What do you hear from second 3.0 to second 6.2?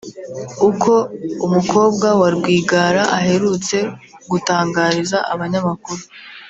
aherutse gutangariza abanyamakuru